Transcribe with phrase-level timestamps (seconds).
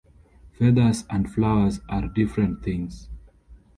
[0.57, 3.07] Feathers and flowers are different things.